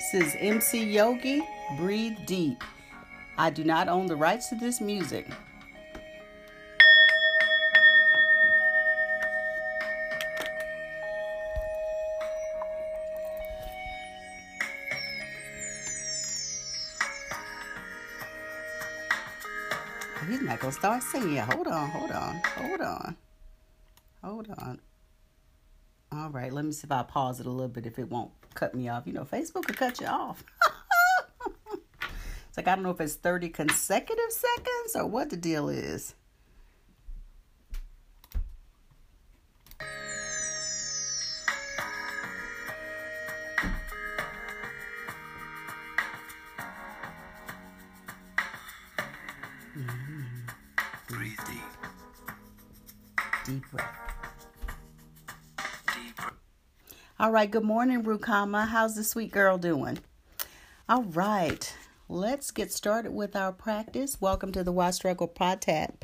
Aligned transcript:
This 0.00 0.14
is 0.28 0.36
MC 0.40 0.82
Yogi, 0.82 1.42
Breathe 1.76 2.16
Deep. 2.24 2.64
I 3.36 3.50
do 3.50 3.64
not 3.64 3.86
own 3.86 4.06
the 4.06 4.16
rights 4.16 4.48
to 4.48 4.54
this 4.54 4.80
music. 4.80 5.26
Oh, 20.16 20.26
he's 20.26 20.40
not 20.40 20.60
gonna 20.60 20.72
start 20.72 21.02
singing. 21.02 21.36
Hold 21.36 21.66
on, 21.66 21.90
hold 21.90 22.10
on, 22.10 22.40
hold 22.56 22.80
on, 22.80 23.16
hold 24.24 24.50
on. 24.56 24.80
All 26.32 26.40
right, 26.40 26.52
let 26.52 26.64
me 26.64 26.70
see 26.70 26.84
if 26.84 26.92
I 26.92 27.02
pause 27.02 27.40
it 27.40 27.46
a 27.46 27.50
little 27.50 27.66
bit 27.66 27.86
if 27.86 27.98
it 27.98 28.08
won't 28.08 28.30
cut 28.54 28.72
me 28.72 28.88
off. 28.88 29.04
You 29.04 29.12
know, 29.12 29.24
Facebook 29.24 29.66
will 29.66 29.74
cut 29.74 30.00
you 30.00 30.06
off. 30.06 30.44
it's 32.48 32.56
like 32.56 32.68
I 32.68 32.76
don't 32.76 32.84
know 32.84 32.90
if 32.90 33.00
it's 33.00 33.16
30 33.16 33.48
consecutive 33.48 34.30
seconds 34.30 34.94
or 34.94 35.06
what 35.06 35.30
the 35.30 35.36
deal 35.36 35.68
is. 35.68 36.14
All 57.20 57.30
right, 57.30 57.50
good 57.50 57.64
morning, 57.64 58.02
Rukama. 58.02 58.66
How's 58.66 58.94
the 58.94 59.04
sweet 59.04 59.30
girl 59.30 59.58
doing? 59.58 59.98
All 60.88 61.02
right, 61.02 61.70
let's 62.08 62.50
get 62.50 62.72
started 62.72 63.12
with 63.12 63.36
our 63.36 63.52
practice. 63.52 64.22
Welcome 64.22 64.52
to 64.52 64.64
the 64.64 64.72
Why 64.72 64.90
Struggle 64.90 65.28
Podcast. 65.28 65.96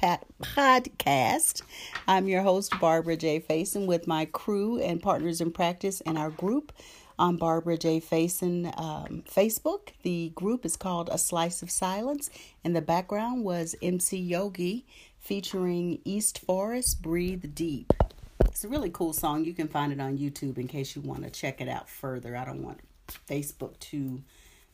I'm 2.06 2.28
your 2.28 2.42
host, 2.42 2.74
Barbara 2.78 3.16
J. 3.16 3.40
Faison, 3.40 3.86
with 3.86 4.06
my 4.06 4.26
crew 4.26 4.78
and 4.78 5.02
partners 5.02 5.40
in 5.40 5.52
practice 5.52 6.02
and 6.02 6.18
our 6.18 6.28
group 6.28 6.70
on 7.18 7.38
Barbara 7.38 7.78
J. 7.78 7.98
Faison 7.98 8.78
um, 8.78 9.22
Facebook. 9.26 9.92
The 10.02 10.32
group 10.34 10.66
is 10.66 10.76
called 10.76 11.08
A 11.10 11.16
Slice 11.16 11.62
of 11.62 11.70
Silence, 11.70 12.28
and 12.62 12.76
the 12.76 12.82
background 12.82 13.42
was 13.42 13.74
MC 13.80 14.18
Yogi 14.18 14.84
featuring 15.18 15.98
East 16.04 16.40
Forest 16.40 17.00
Breathe 17.00 17.54
Deep. 17.54 17.94
It's 18.40 18.64
a 18.64 18.68
really 18.68 18.90
cool 18.90 19.12
song. 19.12 19.44
You 19.44 19.54
can 19.54 19.68
find 19.68 19.92
it 19.92 20.00
on 20.00 20.18
YouTube 20.18 20.58
in 20.58 20.68
case 20.68 20.94
you 20.94 21.02
want 21.02 21.24
to 21.24 21.30
check 21.30 21.60
it 21.60 21.68
out 21.68 21.88
further. 21.88 22.36
I 22.36 22.44
don't 22.44 22.62
want 22.62 22.80
Facebook 23.28 23.78
to 23.78 24.22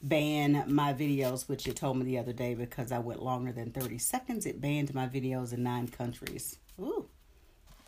ban 0.02 0.64
my 0.66 0.92
videos, 0.92 1.48
which 1.48 1.66
it 1.66 1.76
told 1.76 1.96
me 1.96 2.04
the 2.04 2.18
other 2.18 2.32
day 2.32 2.54
because 2.54 2.90
I 2.90 2.98
went 2.98 3.22
longer 3.22 3.52
than 3.52 3.70
30 3.70 3.98
seconds. 3.98 4.46
It 4.46 4.60
banned 4.60 4.94
my 4.94 5.06
videos 5.06 5.52
in 5.52 5.62
nine 5.62 5.88
countries. 5.88 6.58
Ooh, 6.80 7.06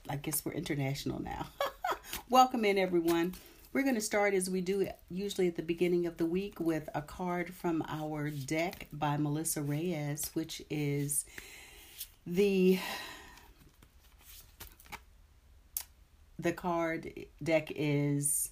I 0.08 0.16
guess 0.16 0.44
we're 0.44 0.52
international 0.52 1.20
now. 1.20 1.46
Welcome 2.28 2.64
in, 2.64 2.78
everyone. 2.78 3.34
We're 3.72 3.82
going 3.82 3.96
to 3.96 4.00
start 4.00 4.34
as 4.34 4.48
we 4.48 4.60
do 4.60 4.86
usually 5.10 5.48
at 5.48 5.56
the 5.56 5.62
beginning 5.62 6.06
of 6.06 6.16
the 6.16 6.26
week 6.26 6.60
with 6.60 6.88
a 6.94 7.02
card 7.02 7.52
from 7.52 7.84
our 7.88 8.30
deck 8.30 8.86
by 8.92 9.16
Melissa 9.16 9.62
Reyes, 9.62 10.30
which 10.34 10.62
is 10.70 11.24
the 12.24 12.78
the 16.38 16.52
card 16.52 17.12
deck 17.42 17.72
is 17.74 18.50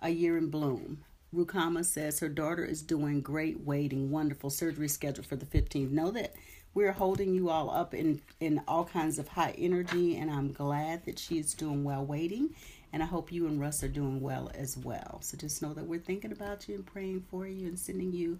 a 0.00 0.10
year 0.10 0.36
in 0.36 0.48
bloom. 0.48 1.04
Rukama 1.34 1.84
says 1.84 2.20
her 2.20 2.28
daughter 2.28 2.64
is 2.64 2.82
doing 2.82 3.20
great, 3.20 3.60
waiting, 3.60 4.10
wonderful 4.10 4.50
surgery 4.50 4.88
scheduled 4.88 5.26
for 5.26 5.36
the 5.36 5.46
15th. 5.46 5.90
Know 5.90 6.10
that 6.12 6.34
we're 6.74 6.92
holding 6.92 7.34
you 7.34 7.50
all 7.50 7.70
up 7.70 7.94
in, 7.94 8.20
in 8.40 8.62
all 8.68 8.84
kinds 8.84 9.18
of 9.18 9.28
high 9.28 9.54
energy, 9.58 10.16
and 10.16 10.30
I'm 10.30 10.52
glad 10.52 11.04
that 11.06 11.18
she's 11.18 11.54
doing 11.54 11.84
well 11.84 12.04
waiting. 12.04 12.54
And 12.92 13.02
I 13.02 13.06
hope 13.06 13.32
you 13.32 13.48
and 13.48 13.60
Russ 13.60 13.82
are 13.82 13.88
doing 13.88 14.20
well 14.20 14.52
as 14.54 14.76
well. 14.76 15.18
So 15.20 15.36
just 15.36 15.60
know 15.60 15.72
that 15.74 15.86
we're 15.86 15.98
thinking 15.98 16.30
about 16.30 16.68
you 16.68 16.76
and 16.76 16.86
praying 16.86 17.24
for 17.28 17.46
you 17.46 17.66
and 17.66 17.78
sending 17.78 18.12
you 18.12 18.38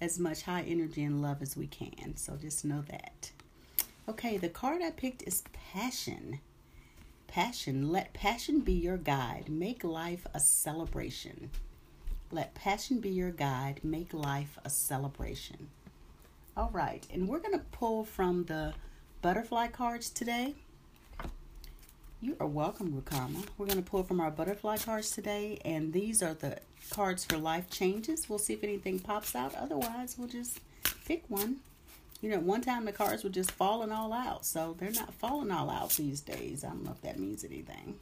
as 0.00 0.18
much 0.18 0.42
high 0.42 0.62
energy 0.62 1.02
and 1.02 1.22
love 1.22 1.40
as 1.40 1.56
we 1.56 1.66
can. 1.66 2.16
So 2.16 2.36
just 2.36 2.64
know 2.66 2.84
that. 2.90 3.30
Okay, 4.06 4.36
the 4.36 4.50
card 4.50 4.82
I 4.82 4.90
picked 4.90 5.22
is 5.22 5.42
Passion. 5.72 6.40
Passion. 7.34 7.90
Let 7.90 8.12
passion 8.12 8.60
be 8.60 8.74
your 8.74 8.96
guide. 8.96 9.48
Make 9.48 9.82
life 9.82 10.24
a 10.32 10.38
celebration. 10.38 11.50
Let 12.30 12.54
passion 12.54 13.00
be 13.00 13.08
your 13.08 13.32
guide. 13.32 13.80
Make 13.82 14.14
life 14.14 14.56
a 14.64 14.70
celebration. 14.70 15.66
All 16.56 16.70
right, 16.72 17.04
and 17.12 17.26
we're 17.26 17.40
going 17.40 17.58
to 17.58 17.64
pull 17.72 18.04
from 18.04 18.44
the 18.44 18.72
butterfly 19.20 19.66
cards 19.66 20.10
today. 20.10 20.54
You 22.20 22.36
are 22.38 22.46
welcome, 22.46 22.92
Rukama. 22.92 23.44
We're 23.58 23.66
going 23.66 23.82
to 23.82 23.90
pull 23.90 24.04
from 24.04 24.20
our 24.20 24.30
butterfly 24.30 24.76
cards 24.76 25.10
today, 25.10 25.58
and 25.64 25.92
these 25.92 26.22
are 26.22 26.34
the 26.34 26.60
cards 26.90 27.24
for 27.24 27.36
life 27.36 27.68
changes. 27.68 28.28
We'll 28.28 28.38
see 28.38 28.52
if 28.52 28.62
anything 28.62 29.00
pops 29.00 29.34
out. 29.34 29.56
Otherwise, 29.56 30.14
we'll 30.16 30.28
just 30.28 30.60
pick 31.04 31.24
one. 31.26 31.56
You 32.24 32.30
know, 32.30 32.38
one 32.38 32.62
time 32.62 32.86
the 32.86 32.92
cards 32.92 33.22
were 33.22 33.28
just 33.28 33.50
falling 33.50 33.92
all 33.92 34.10
out, 34.10 34.46
so 34.46 34.74
they're 34.78 34.90
not 34.90 35.12
falling 35.12 35.50
all 35.50 35.68
out 35.68 35.90
these 35.90 36.22
days. 36.22 36.64
I 36.64 36.68
don't 36.68 36.82
know 36.82 36.92
if 36.92 37.02
that 37.02 37.18
means 37.18 37.44
anything. 37.44 37.96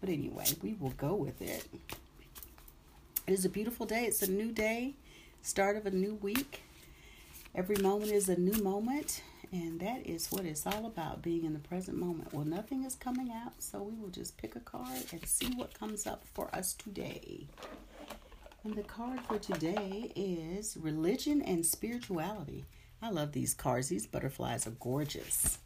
But 0.00 0.08
anyway, 0.08 0.46
we 0.62 0.72
will 0.80 0.94
go 0.96 1.12
with 1.12 1.42
it. 1.42 1.66
It 3.26 3.30
is 3.30 3.44
a 3.44 3.50
beautiful 3.50 3.84
day. 3.84 4.06
It's 4.06 4.22
a 4.22 4.30
new 4.30 4.50
day, 4.50 4.94
start 5.42 5.76
of 5.76 5.84
a 5.84 5.90
new 5.90 6.14
week. 6.14 6.62
Every 7.54 7.76
moment 7.76 8.12
is 8.12 8.30
a 8.30 8.40
new 8.40 8.62
moment, 8.62 9.22
and 9.52 9.78
that 9.78 10.06
is 10.06 10.32
what 10.32 10.46
it's 10.46 10.66
all 10.66 10.86
about 10.86 11.20
being 11.20 11.44
in 11.44 11.52
the 11.52 11.58
present 11.58 11.98
moment. 11.98 12.32
Well, 12.32 12.46
nothing 12.46 12.82
is 12.82 12.94
coming 12.94 13.30
out, 13.30 13.62
so 13.62 13.82
we 13.82 13.94
will 14.00 14.08
just 14.08 14.38
pick 14.38 14.56
a 14.56 14.60
card 14.60 15.04
and 15.12 15.26
see 15.26 15.52
what 15.54 15.78
comes 15.78 16.06
up 16.06 16.24
for 16.32 16.48
us 16.54 16.72
today. 16.72 17.46
And 18.64 18.74
the 18.74 18.84
card 18.84 19.20
for 19.20 19.38
today 19.38 20.12
is 20.16 20.78
Religion 20.80 21.42
and 21.42 21.66
Spirituality. 21.66 22.64
I 23.04 23.10
love 23.10 23.32
these 23.32 23.52
cards. 23.52 23.88
These 23.88 24.06
butterflies 24.06 24.66
are 24.66 24.70
gorgeous. 24.70 25.58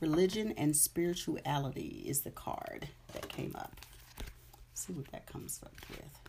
Religion 0.00 0.54
and 0.56 0.76
Spirituality 0.76 2.04
is 2.06 2.20
the 2.20 2.30
card 2.30 2.86
that 3.14 3.28
came 3.28 3.56
up. 3.56 3.74
Let's 4.70 4.86
see 4.86 4.92
what 4.92 5.10
that 5.10 5.26
comes 5.26 5.58
up 5.64 5.74
with. 5.90 6.20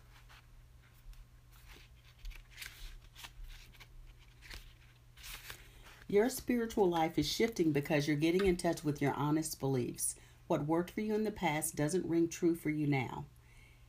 Your 6.08 6.28
spiritual 6.28 6.90
life 6.90 7.16
is 7.16 7.30
shifting 7.30 7.70
because 7.70 8.08
you're 8.08 8.16
getting 8.16 8.44
in 8.44 8.56
touch 8.56 8.82
with 8.82 9.00
your 9.00 9.12
honest 9.12 9.60
beliefs. 9.60 10.16
What 10.48 10.66
worked 10.66 10.90
for 10.90 11.00
you 11.00 11.14
in 11.14 11.22
the 11.22 11.30
past 11.30 11.76
doesn't 11.76 12.06
ring 12.06 12.26
true 12.26 12.56
for 12.56 12.70
you 12.70 12.88
now. 12.88 13.24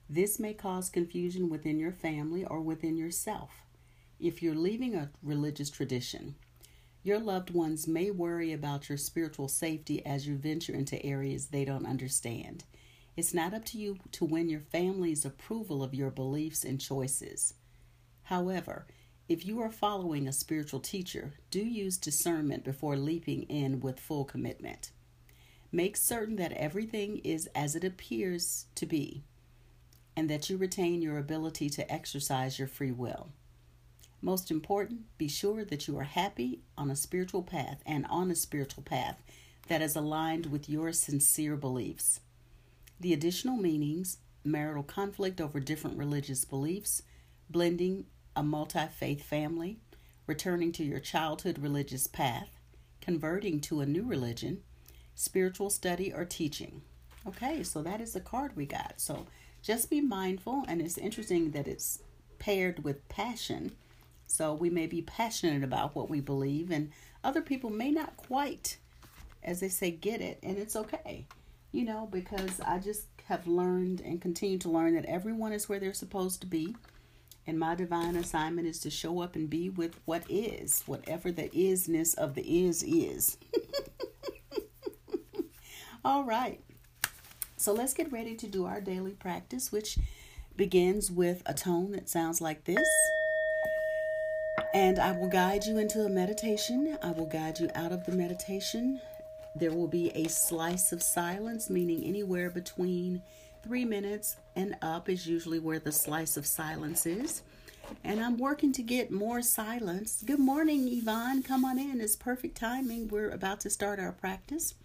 This 0.07 0.39
may 0.39 0.53
cause 0.53 0.91
confusion 0.91 1.49
within 1.49 1.79
your 1.79 1.91
family 1.91 2.45
or 2.45 2.61
within 2.61 2.97
yourself. 2.97 3.63
If 4.19 4.43
you're 4.43 4.53
leaving 4.53 4.93
a 4.93 5.09
religious 5.23 5.71
tradition, 5.71 6.35
your 7.03 7.19
loved 7.19 7.49
ones 7.49 7.87
may 7.87 8.11
worry 8.11 8.53
about 8.53 8.89
your 8.89 8.97
spiritual 8.97 9.47
safety 9.47 10.05
as 10.05 10.27
you 10.27 10.37
venture 10.37 10.73
into 10.73 11.03
areas 11.05 11.47
they 11.47 11.65
don't 11.65 11.85
understand. 11.87 12.63
It's 13.17 13.33
not 13.33 13.53
up 13.53 13.65
to 13.65 13.77
you 13.77 13.97
to 14.13 14.25
win 14.25 14.49
your 14.49 14.59
family's 14.59 15.25
approval 15.25 15.83
of 15.83 15.93
your 15.93 16.11
beliefs 16.11 16.63
and 16.63 16.79
choices. 16.79 17.55
However, 18.23 18.85
if 19.27 19.45
you 19.45 19.59
are 19.61 19.71
following 19.71 20.27
a 20.27 20.33
spiritual 20.33 20.79
teacher, 20.79 21.33
do 21.49 21.59
use 21.59 21.97
discernment 21.97 22.63
before 22.63 22.97
leaping 22.97 23.43
in 23.43 23.79
with 23.79 23.99
full 23.99 24.25
commitment. 24.25 24.91
Make 25.71 25.97
certain 25.97 26.35
that 26.35 26.51
everything 26.51 27.19
is 27.19 27.47
as 27.55 27.75
it 27.75 27.83
appears 27.83 28.65
to 28.75 28.85
be 28.85 29.23
and 30.15 30.29
that 30.29 30.49
you 30.49 30.57
retain 30.57 31.01
your 31.01 31.17
ability 31.17 31.69
to 31.69 31.91
exercise 31.91 32.59
your 32.59 32.67
free 32.67 32.91
will. 32.91 33.29
Most 34.21 34.51
important, 34.51 35.01
be 35.17 35.27
sure 35.27 35.65
that 35.65 35.87
you 35.87 35.97
are 35.97 36.03
happy 36.03 36.59
on 36.77 36.91
a 36.91 36.95
spiritual 36.95 37.43
path 37.43 37.81
and 37.85 38.05
on 38.07 38.29
a 38.29 38.35
spiritual 38.35 38.83
path 38.83 39.21
that 39.67 39.81
is 39.81 39.95
aligned 39.95 40.47
with 40.47 40.69
your 40.69 40.91
sincere 40.91 41.55
beliefs. 41.55 42.19
The 42.99 43.13
additional 43.13 43.57
meanings 43.57 44.17
marital 44.43 44.83
conflict 44.83 45.39
over 45.39 45.59
different 45.59 45.97
religious 45.97 46.45
beliefs, 46.45 47.03
blending 47.49 48.05
a 48.35 48.43
multi 48.43 48.87
faith 48.87 49.23
family, 49.23 49.79
returning 50.27 50.71
to 50.73 50.83
your 50.83 50.99
childhood 50.99 51.59
religious 51.59 52.07
path, 52.07 52.49
converting 53.01 53.59
to 53.61 53.81
a 53.81 53.85
new 53.85 54.03
religion, 54.03 54.61
spiritual 55.15 55.69
study, 55.69 56.13
or 56.13 56.25
teaching. 56.25 56.81
Okay, 57.27 57.63
so 57.63 57.81
that 57.81 58.01
is 58.01 58.13
the 58.13 58.19
card 58.19 58.55
we 58.55 58.65
got. 58.65 58.95
So 58.97 59.27
just 59.61 59.89
be 59.89 60.01
mindful, 60.01 60.65
and 60.67 60.81
it's 60.81 60.97
interesting 60.97 61.51
that 61.51 61.67
it's 61.67 61.99
paired 62.39 62.83
with 62.83 63.07
passion. 63.09 63.73
So 64.31 64.53
we 64.53 64.69
may 64.69 64.87
be 64.87 65.01
passionate 65.01 65.63
about 65.63 65.95
what 65.95 66.09
we 66.09 66.21
believe, 66.21 66.71
and 66.71 66.91
other 67.23 67.41
people 67.41 67.69
may 67.69 67.91
not 67.91 68.15
quite, 68.17 68.77
as 69.43 69.59
they 69.59 69.67
say, 69.69 69.91
get 69.91 70.21
it, 70.21 70.39
and 70.41 70.57
it's 70.57 70.75
okay. 70.75 71.25
You 71.71 71.85
know, 71.85 72.07
because 72.11 72.59
I 72.61 72.79
just 72.79 73.07
have 73.25 73.47
learned 73.47 74.01
and 74.01 74.21
continue 74.21 74.57
to 74.59 74.69
learn 74.69 74.95
that 74.95 75.05
everyone 75.05 75.53
is 75.53 75.69
where 75.69 75.79
they're 75.79 75.93
supposed 75.93 76.41
to 76.41 76.47
be, 76.47 76.75
And 77.47 77.57
my 77.59 77.75
divine 77.75 78.15
assignment 78.15 78.67
is 78.67 78.79
to 78.81 78.89
show 78.89 79.21
up 79.21 79.35
and 79.35 79.49
be 79.49 79.69
with 79.69 79.99
what 80.05 80.23
is, 80.29 80.83
whatever 80.85 81.31
the 81.31 81.49
isness 81.49 82.15
of 82.15 82.35
the 82.35 82.65
is 82.65 82.83
is. 82.83 83.37
All 86.05 86.23
right. 86.23 86.61
So 87.57 87.73
let's 87.73 87.93
get 87.93 88.11
ready 88.11 88.35
to 88.35 88.47
do 88.47 88.65
our 88.65 88.81
daily 88.81 89.11
practice, 89.11 89.71
which 89.71 89.97
begins 90.55 91.11
with 91.11 91.41
a 91.45 91.53
tone 91.53 91.91
that 91.91 92.09
sounds 92.09 92.41
like 92.41 92.65
this. 92.65 93.00
And 94.73 94.99
I 94.99 95.11
will 95.11 95.27
guide 95.27 95.65
you 95.65 95.77
into 95.77 96.05
a 96.05 96.09
meditation. 96.09 96.97
I 97.03 97.11
will 97.11 97.25
guide 97.25 97.59
you 97.59 97.69
out 97.75 97.91
of 97.91 98.05
the 98.05 98.13
meditation. 98.13 99.01
There 99.53 99.71
will 99.71 99.87
be 99.87 100.11
a 100.11 100.29
slice 100.29 100.93
of 100.93 101.03
silence, 101.03 101.69
meaning 101.69 102.05
anywhere 102.05 102.49
between 102.49 103.21
three 103.63 103.83
minutes 103.83 104.37
and 104.55 104.75
up 104.81 105.09
is 105.09 105.27
usually 105.27 105.59
where 105.59 105.79
the 105.79 105.91
slice 105.91 106.37
of 106.37 106.45
silence 106.45 107.05
is. 107.05 107.41
And 108.03 108.21
I'm 108.21 108.37
working 108.37 108.71
to 108.73 108.81
get 108.81 109.11
more 109.11 109.41
silence. 109.41 110.23
Good 110.25 110.39
morning, 110.39 110.87
Yvonne. 110.87 111.43
Come 111.43 111.65
on 111.65 111.77
in. 111.77 111.99
It's 111.99 112.15
perfect 112.15 112.55
timing. 112.55 113.09
We're 113.09 113.29
about 113.29 113.59
to 113.61 113.69
start 113.69 113.99
our 113.99 114.13
practice. 114.13 114.75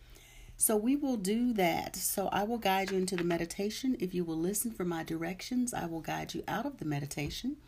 So 0.56 0.74
we 0.76 0.96
will 0.96 1.16
do 1.16 1.52
that. 1.52 1.94
So 1.94 2.28
I 2.32 2.42
will 2.42 2.58
guide 2.58 2.90
you 2.90 2.98
into 2.98 3.14
the 3.14 3.22
meditation. 3.22 3.96
If 4.00 4.14
you 4.14 4.24
will 4.24 4.38
listen 4.38 4.72
for 4.72 4.84
my 4.84 5.04
directions, 5.04 5.72
I 5.72 5.86
will 5.86 6.00
guide 6.00 6.34
you 6.34 6.42
out 6.48 6.66
of 6.66 6.78
the 6.78 6.84
meditation. 6.84 7.58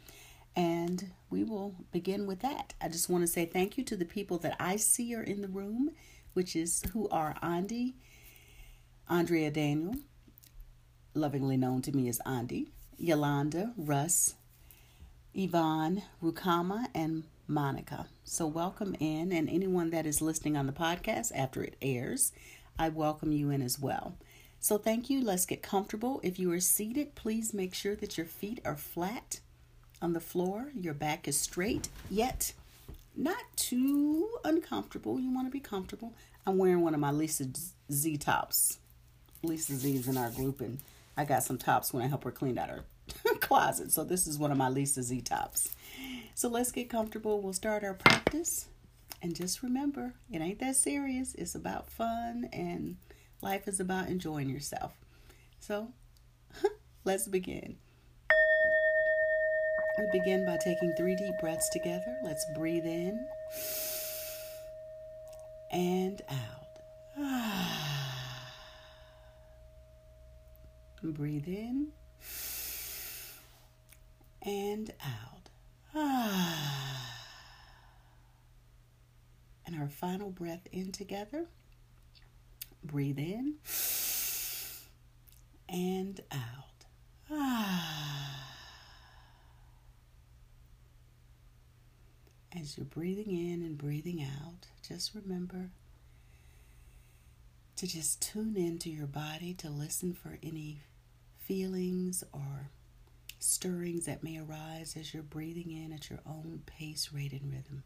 And 0.59 1.13
we 1.31 1.45
will 1.45 1.77
begin 1.93 2.27
with 2.27 2.41
that. 2.41 2.75
I 2.81 2.89
just 2.89 3.09
want 3.09 3.23
to 3.23 3.29
say 3.29 3.47
thank 3.47 3.79
you 3.79 3.85
to 3.85 3.97
the 3.97 4.05
people 4.05 4.39
that 4.39 4.57
I 4.59 4.75
see 4.75 5.15
are 5.15 5.23
in 5.23 5.41
the 5.41 5.47
room, 5.47 5.93
which 6.33 6.57
is 6.57 6.83
who 6.93 7.09
are 7.11 7.37
Andy, 7.41 7.95
Andrea 9.09 9.53
Daniel, 9.53 9.95
lovingly 11.15 11.57
known 11.57 11.81
to 11.83 11.93
me 11.93 12.09
as 12.09 12.21
Andy, 12.27 12.73
Yolanda, 12.97 13.73
Russ, 13.77 14.35
Yvonne, 15.33 16.03
Rukama, 16.21 16.87
and 16.93 17.23
Monica. 17.47 18.09
So 18.25 18.45
welcome 18.45 18.97
in, 18.99 19.31
and 19.31 19.49
anyone 19.49 19.91
that 19.91 20.07
is 20.07 20.21
listening 20.21 20.57
on 20.57 20.67
the 20.67 20.73
podcast 20.73 21.31
after 21.37 21.63
it 21.63 21.77
airs. 21.81 22.33
I 22.77 22.89
welcome 22.89 23.31
you 23.31 23.51
in 23.51 23.63
as 23.63 23.79
well. 23.79 24.17
So, 24.59 24.77
thank 24.77 25.09
you. 25.09 25.23
Let's 25.23 25.47
get 25.47 25.63
comfortable. 25.63 26.21
If 26.25 26.41
you 26.41 26.51
are 26.51 26.59
seated, 26.59 27.15
please 27.15 27.55
make 27.55 27.75
sure 27.75 27.95
that 27.95 28.17
your 28.19 28.27
feet 28.27 28.61
are 28.65 28.77
flat 28.77 29.39
on 30.01 30.13
the 30.13 30.21
floor, 30.21 30.71
your 30.75 30.95
back 30.95 31.27
is 31.29 31.39
straight, 31.39 31.89
yet 32.11 32.53
not 33.17 33.43
too 33.57 34.29
uncomfortable. 34.45 35.19
You 35.19 35.33
want 35.35 35.47
to 35.47 35.51
be 35.51 35.61
comfortable. 35.61 36.15
I'm 36.47 36.57
wearing 36.57 36.83
one 36.83 36.95
of 36.95 37.01
my 37.01 37.11
Lisa 37.11 37.47
Z 37.91 38.17
tops. 38.19 38.79
Lisa 39.43 39.75
Z 39.75 39.95
is 39.95 40.09
in 40.09 40.17
our 40.17 40.31
group, 40.31 40.61
and 40.61 40.79
I 41.17 41.25
got 41.25 41.43
some 41.43 41.59
tops 41.59 41.93
when 41.93 42.03
I 42.03 42.07
help 42.07 42.25
her 42.25 42.31
clean 42.31 42.59
out 42.59 42.71
her 42.71 42.85
closet. 43.41 43.93
So, 43.93 44.05
this 44.05 44.27
is 44.27 44.39
one 44.39 44.53
of 44.53 44.59
my 44.59 44.69
Lisa 44.69 45.03
Z 45.03 45.21
tops. 45.23 45.75
So, 46.35 46.49
let's 46.49 46.73
get 46.73 46.89
comfortable. 46.89 47.41
We'll 47.41 47.53
start 47.53 47.85
our 47.85 47.95
practice. 47.95 48.69
And 49.21 49.35
just 49.35 49.63
remember, 49.63 50.15
it 50.31 50.41
ain't 50.41 50.61
that 50.61 50.77
serious. 50.77 51.35
It's 51.35 51.57
about 51.57 51.91
fun 51.91 52.49
and 52.53 52.97
life 53.43 53.67
is 53.67 53.81
about 53.81 54.09
enjoying 54.09 54.49
yourself. 54.49 54.93
So, 55.59 55.89
let's 57.05 57.27
begin. 57.27 57.77
We 59.99 60.07
begin 60.13 60.47
by 60.47 60.59
taking 60.59 60.95
three 60.97 61.17
deep 61.17 61.35
breaths 61.41 61.69
together. 61.71 62.17
Let's 62.23 62.47
breathe 62.55 62.87
in 62.87 63.27
and 65.73 66.23
out. 66.31 66.69
breathe 71.03 71.49
in 71.49 71.89
and 74.43 74.93
out. 75.05 75.49
and 79.67 79.81
our 79.81 79.89
final 79.89 80.31
breath 80.31 80.69
in 80.71 80.93
together. 80.93 81.47
Breathe 82.85 83.19
in 83.19 83.57
and 85.69 86.21
out. 86.31 86.85
As 92.61 92.77
you're 92.77 92.87
breathing 92.87 93.31
in 93.31 93.63
and 93.63 93.79
breathing 93.79 94.23
out, 94.23 94.67
just 94.87 95.15
remember 95.15 95.71
to 97.77 97.87
just 97.87 98.21
tune 98.21 98.57
into 98.57 98.91
your 98.91 99.07
body 99.07 99.55
to 99.55 99.71
listen 99.71 100.13
for 100.13 100.39
any 100.43 100.81
feelings 101.39 102.25
or 102.33 102.71
stirrings 103.39 104.07
that 104.07 104.25
may 104.25 104.39
arise 104.39 104.97
as 104.99 105.15
you're 105.15 105.23
breathing 105.23 105.71
in 105.71 105.93
at 105.93 106.11
your 106.11 106.19
own 106.27 106.63
pace, 106.67 107.11
rate, 107.13 107.33
and 107.33 107.53
rhythm. 107.53 107.85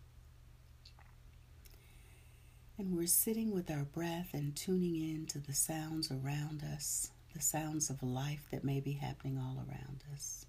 And 2.78 2.96
we're 2.96 3.06
sitting 3.06 3.52
with 3.52 3.70
our 3.70 3.84
breath 3.84 4.30
and 4.32 4.56
tuning 4.56 4.96
in 4.96 5.26
to 5.26 5.38
the 5.38 5.52
sounds 5.52 6.10
around 6.10 6.62
us, 6.64 7.10
the 7.34 7.42
sounds 7.42 7.90
of 7.90 8.02
life 8.02 8.46
that 8.50 8.64
may 8.64 8.80
be 8.80 8.92
happening 8.92 9.38
all 9.38 9.58
around 9.68 10.02
us. 10.14 10.46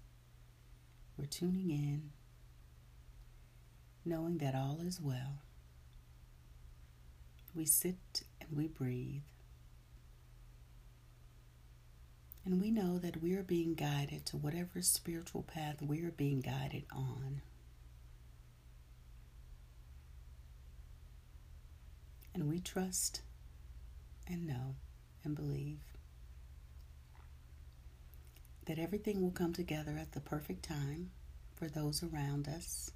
We're 1.18 1.26
tuning 1.26 1.70
in, 1.70 2.10
knowing 4.04 4.38
that 4.38 4.54
all 4.54 4.80
is 4.84 5.00
well. 5.00 5.40
We 7.54 7.64
sit 7.64 8.24
and 8.40 8.56
we 8.56 8.68
breathe. 8.68 9.22
And 12.44 12.60
we 12.60 12.70
know 12.70 12.98
that 12.98 13.22
we 13.22 13.34
are 13.34 13.42
being 13.42 13.74
guided 13.74 14.26
to 14.26 14.36
whatever 14.36 14.82
spiritual 14.82 15.42
path 15.42 15.80
we 15.80 16.02
are 16.04 16.10
being 16.10 16.40
guided 16.40 16.84
on. 16.94 17.40
And 22.34 22.48
we 22.48 22.60
trust 22.60 23.22
and 24.26 24.46
know 24.46 24.74
and 25.22 25.34
believe 25.34 25.80
that 28.66 28.78
everything 28.78 29.22
will 29.22 29.30
come 29.30 29.52
together 29.52 29.96
at 29.98 30.12
the 30.12 30.20
perfect 30.20 30.64
time 30.64 31.10
for 31.54 31.68
those 31.68 32.02
around 32.02 32.48
us. 32.48 32.90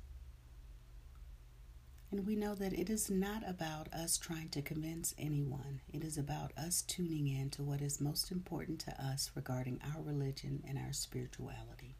And 2.10 2.26
we 2.26 2.36
know 2.36 2.54
that 2.54 2.72
it 2.72 2.88
is 2.88 3.10
not 3.10 3.42
about 3.46 3.92
us 3.92 4.16
trying 4.16 4.48
to 4.50 4.62
convince 4.62 5.14
anyone. 5.18 5.80
It 5.92 6.02
is 6.02 6.16
about 6.16 6.52
us 6.56 6.80
tuning 6.80 7.28
in 7.28 7.50
to 7.50 7.62
what 7.62 7.82
is 7.82 8.00
most 8.00 8.30
important 8.30 8.80
to 8.80 8.92
us 9.02 9.30
regarding 9.34 9.80
our 9.84 10.00
religion 10.00 10.62
and 10.66 10.78
our 10.78 10.94
spirituality. 10.94 11.96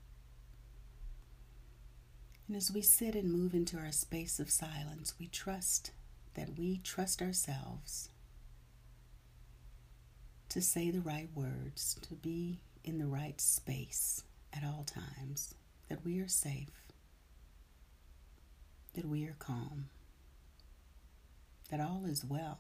And 2.47 2.57
as 2.57 2.73
we 2.73 2.81
sit 2.81 3.15
and 3.15 3.31
move 3.31 3.53
into 3.53 3.77
our 3.77 3.93
space 3.93 4.41
of 4.41 4.50
silence, 4.50 5.12
we 5.21 5.27
trust 5.27 5.91
that 6.35 6.57
we 6.57 6.79
trust 6.79 7.21
ourselves 7.21 8.09
to 10.49 10.62
say 10.62 10.91
the 10.91 11.00
right 11.00 11.29
words, 11.35 11.99
to 12.09 12.15
be 12.15 12.61
in 12.83 12.97
the 12.97 13.07
right 13.07 13.38
space 13.41 14.23
at 14.55 14.65
all 14.65 14.85
times, 14.85 15.55
that 15.91 16.03
we 16.05 16.19
are 16.21 16.29
safe, 16.29 16.87
that 18.95 19.05
we 19.05 19.27
are 19.27 19.37
calm, 19.38 19.91
that 21.71 21.81
all 21.81 22.05
is 22.07 22.25
well, 22.25 22.59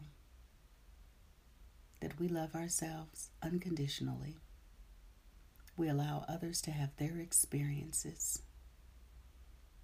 that 2.00 2.18
we 2.18 2.28
love 2.28 2.54
ourselves 2.54 3.30
unconditionally. 3.42 4.36
We 5.76 5.88
allow 5.88 6.24
others 6.28 6.60
to 6.62 6.70
have 6.70 6.96
their 6.96 7.18
experiences. 7.18 8.42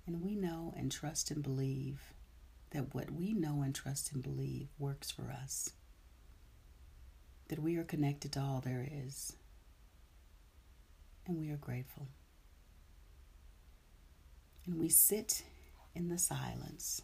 And 0.06 0.22
we 0.22 0.34
know 0.34 0.74
and 0.76 0.92
trust 0.92 1.30
and 1.30 1.42
believe 1.42 2.12
that 2.70 2.94
what 2.94 3.10
we 3.10 3.32
know 3.32 3.62
and 3.62 3.74
trust 3.74 4.12
and 4.12 4.22
believe 4.22 4.68
works 4.78 5.10
for 5.10 5.30
us, 5.30 5.70
that 7.48 7.60
we 7.60 7.76
are 7.76 7.84
connected 7.84 8.32
to 8.32 8.40
all 8.40 8.60
there 8.62 8.86
is, 8.90 9.36
and 11.26 11.38
we 11.38 11.50
are 11.50 11.56
grateful. 11.56 12.08
And 14.66 14.78
we 14.78 14.88
sit 14.88 15.44
in 15.94 16.08
the 16.08 16.18
silence, 16.18 17.02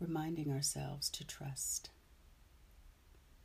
reminding 0.00 0.50
ourselves 0.50 1.10
to 1.10 1.26
trust. 1.26 1.90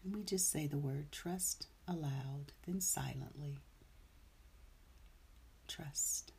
And 0.04 0.16
we 0.16 0.24
just 0.24 0.52
say 0.52 0.68
the 0.68 0.78
word 0.78 1.12
trust 1.12 1.68
aloud, 1.88 2.52
then 2.66 2.82
silently. 2.82 3.60
Trust. 5.68 6.32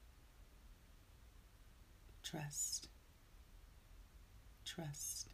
Trust. 2.22 2.88
Trust. 4.64 5.28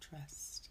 Trust. 0.00 0.68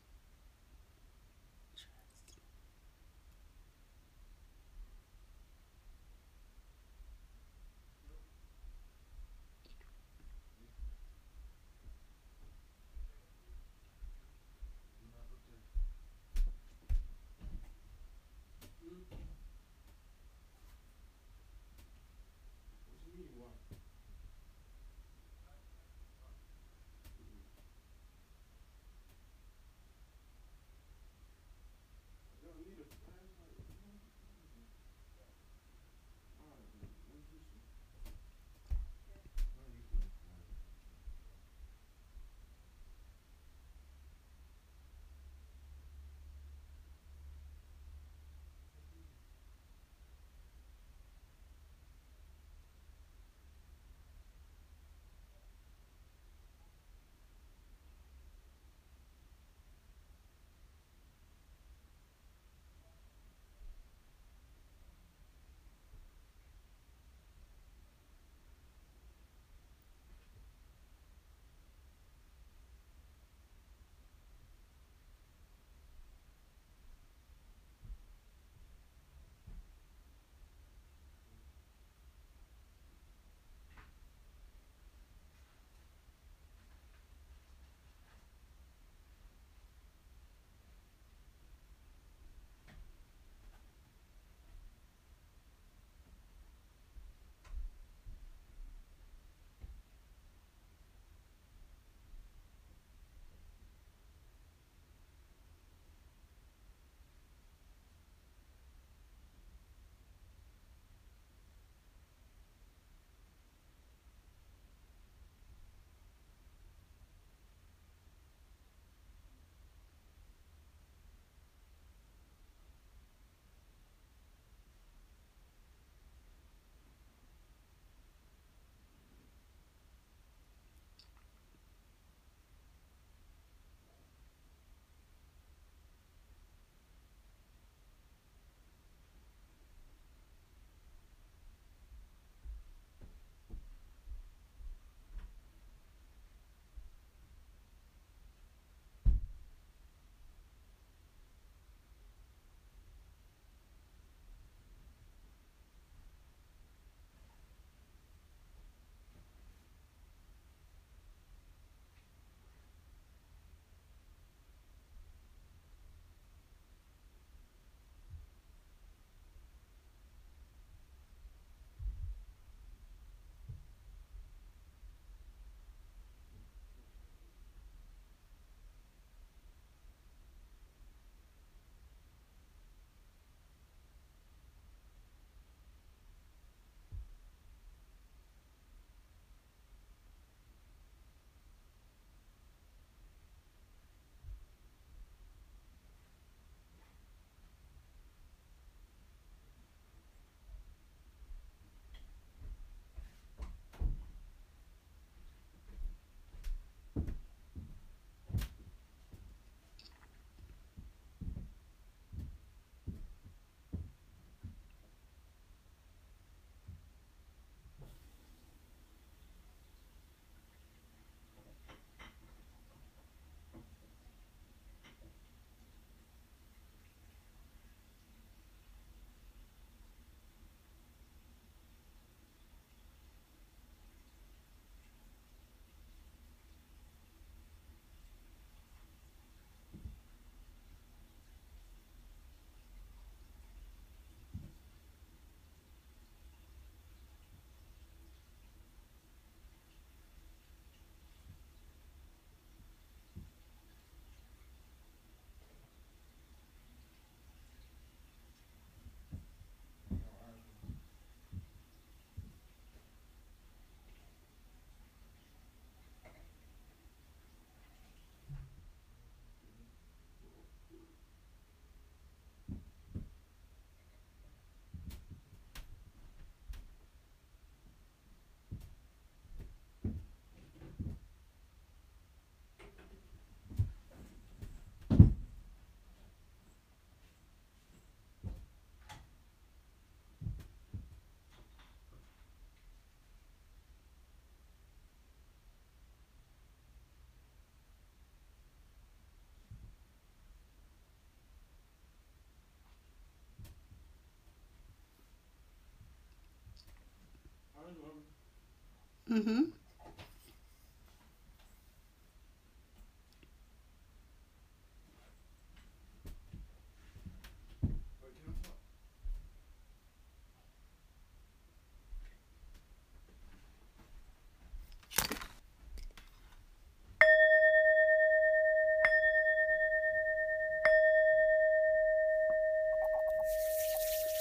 Mm-hmm. 309.12 309.42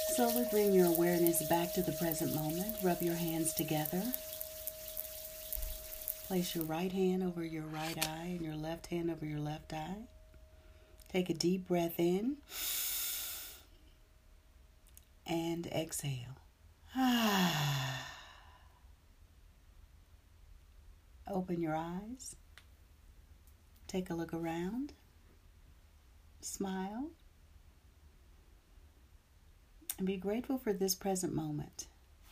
Slowly 0.09 0.47
bring 0.50 0.73
your 0.73 0.87
awareness 0.87 1.42
back 1.42 1.73
to 1.75 1.82
the 1.82 1.92
present 1.92 2.35
moment. 2.35 2.75
Rub 2.82 3.00
your 3.00 3.14
hands 3.14 3.54
together. 3.54 4.02
Place 6.30 6.54
your 6.54 6.64
right 6.64 6.92
hand 6.92 7.25
over 7.25 7.44
your 7.44 7.64
right 7.64 7.99
eye 8.06 8.26
and 8.26 8.42
your 8.42 8.54
left 8.54 8.87
hand 8.87 9.10
over 9.10 9.26
your 9.26 9.40
left 9.40 9.72
eye. 9.72 10.04
Take 11.12 11.28
a 11.28 11.34
deep 11.34 11.66
breath 11.66 11.99
in 11.99 12.37
and 15.26 15.66
exhale. 15.66 16.38
Open 21.28 21.60
your 21.60 21.75
eyes. 21.75 22.37
Take 23.88 24.08
a 24.08 24.14
look 24.14 24.32
around. 24.32 24.92
Smile 26.40 27.10
and 29.99 30.06
be 30.06 30.16
grateful 30.16 30.58
for 30.58 30.72
this 30.72 30.94
present 30.94 31.34
moment. 31.34 31.88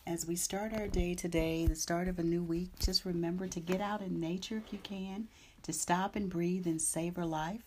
As 0.09 0.27
we 0.27 0.37
start 0.37 0.73
our 0.73 0.89
day 0.89 1.13
today, 1.13 1.67
the 1.67 1.75
start 1.75 2.09
of 2.09 2.19
a 2.19 2.23
new 2.23 2.43
week, 2.43 2.71
just 2.79 3.05
remember 3.05 3.47
to 3.47 3.61
get 3.61 3.83
out 3.83 4.01
in 4.01 4.19
nature 4.19 4.57
if 4.57 4.73
you 4.73 4.79
can, 4.79 5.29
to 5.65 5.71
stop 5.71 6.17
and 6.17 6.31
breathe 6.31 6.67
and 6.67 6.81
savor 6.81 7.27
life. 7.27 7.61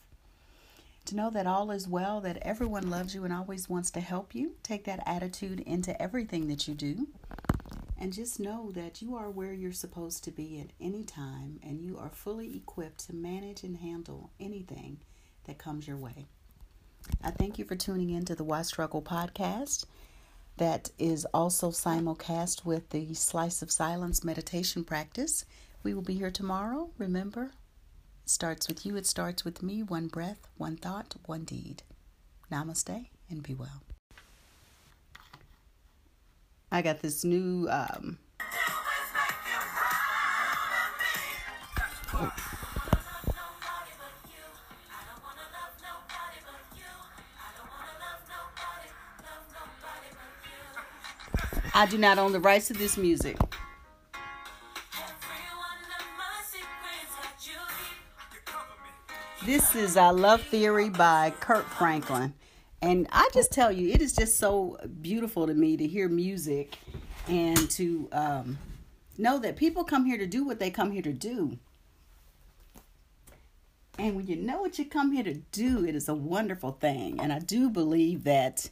To 1.05 1.15
know 1.15 1.29
that 1.29 1.45
all 1.45 1.69
is 1.69 1.87
well, 1.87 2.19
that 2.21 2.39
everyone 2.41 2.89
loves 2.89 3.13
you 3.13 3.25
and 3.25 3.31
always 3.31 3.69
wants 3.69 3.91
to 3.91 3.99
help 3.99 4.33
you. 4.33 4.53
Take 4.63 4.85
that 4.85 5.03
attitude 5.05 5.59
into 5.59 6.01
everything 6.01 6.47
that 6.47 6.67
you 6.67 6.73
do. 6.73 7.09
And 7.95 8.11
just 8.11 8.39
know 8.39 8.71
that 8.71 9.03
you 9.03 9.15
are 9.15 9.29
where 9.29 9.53
you're 9.53 9.71
supposed 9.71 10.23
to 10.23 10.31
be 10.31 10.59
at 10.59 10.73
any 10.83 11.03
time 11.03 11.59
and 11.61 11.79
you 11.79 11.99
are 11.99 12.09
fully 12.09 12.57
equipped 12.57 13.05
to 13.05 13.13
manage 13.13 13.61
and 13.61 13.77
handle 13.77 14.31
anything 14.39 14.97
that 15.43 15.59
comes 15.59 15.87
your 15.87 15.97
way. 15.97 16.25
I 17.23 17.29
thank 17.29 17.59
you 17.59 17.65
for 17.65 17.75
tuning 17.75 18.09
in 18.09 18.25
to 18.25 18.33
the 18.33 18.43
Why 18.43 18.63
Struggle 18.63 19.03
podcast 19.03 19.85
that 20.57 20.91
is 20.99 21.25
also 21.33 21.69
simulcast 21.71 22.65
with 22.65 22.89
the 22.89 23.13
Slice 23.13 23.61
of 23.61 23.71
Silence 23.71 24.23
meditation 24.23 24.83
practice. 24.83 25.45
We 25.83 25.93
will 25.93 26.01
be 26.01 26.15
here 26.15 26.31
tomorrow. 26.31 26.91
Remember, 26.97 27.51
it 28.23 28.29
starts 28.29 28.67
with 28.67 28.85
you, 28.85 28.95
it 28.95 29.07
starts 29.07 29.43
with 29.43 29.63
me. 29.63 29.81
One 29.81 30.07
breath, 30.07 30.47
one 30.57 30.77
thought, 30.77 31.15
one 31.25 31.43
deed. 31.43 31.83
Namaste 32.51 33.07
and 33.29 33.41
be 33.41 33.53
well. 33.53 33.81
I 36.71 36.81
got 36.81 37.01
this 37.01 37.23
new 37.23 37.67
um, 37.69 38.17
I 51.73 51.85
do 51.85 51.97
not 51.97 52.17
own 52.17 52.33
the 52.33 52.39
rights 52.39 52.67
to 52.67 52.73
this 52.73 52.97
music. 52.97 53.37
This 59.45 59.73
is 59.75 59.97
I 59.97 60.09
Love 60.09 60.41
Theory 60.43 60.89
by 60.89 61.31
Kirk 61.39 61.65
Franklin. 61.65 62.33
And 62.81 63.07
I 63.11 63.29
just 63.33 63.51
tell 63.51 63.71
you, 63.71 63.89
it 63.89 64.01
is 64.01 64.13
just 64.13 64.37
so 64.37 64.77
beautiful 65.01 65.47
to 65.47 65.53
me 65.53 65.77
to 65.77 65.87
hear 65.87 66.09
music 66.09 66.77
and 67.27 67.69
to 67.71 68.09
um, 68.11 68.57
know 69.17 69.39
that 69.39 69.55
people 69.55 69.83
come 69.83 70.05
here 70.05 70.17
to 70.17 70.27
do 70.27 70.43
what 70.43 70.59
they 70.59 70.69
come 70.69 70.91
here 70.91 71.01
to 71.01 71.13
do. 71.13 71.57
And 73.97 74.15
when 74.15 74.27
you 74.27 74.35
know 74.35 74.61
what 74.61 74.77
you 74.77 74.85
come 74.85 75.11
here 75.11 75.23
to 75.23 75.35
do, 75.35 75.85
it 75.85 75.95
is 75.95 76.09
a 76.09 76.15
wonderful 76.15 76.73
thing. 76.73 77.19
And 77.19 77.31
I 77.31 77.39
do 77.39 77.69
believe 77.69 78.23
that 78.25 78.69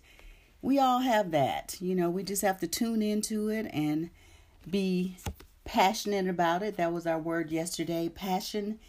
we 0.62 0.80
all 0.80 1.00
have 1.00 1.32
that. 1.32 1.78
You 1.80 1.96
know, 1.96 2.10
we 2.10 2.24
just 2.24 2.42
have 2.42 2.60
to 2.60 2.68
tune 2.68 3.02
into 3.02 3.50
it 3.50 3.70
and 3.74 4.10
be 4.70 5.18
passionate 5.64 6.28
about 6.28 6.64
it. 6.64 6.78
That 6.78 6.94
was 6.94 7.08
our 7.08 7.20
word 7.20 7.52
yesterday 7.52 8.10
passion. 8.10 8.80